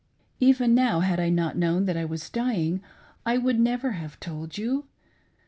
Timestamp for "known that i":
1.59-2.05